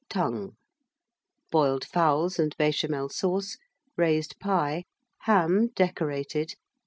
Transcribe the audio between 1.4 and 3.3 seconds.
Boiled Fowls and Béchamel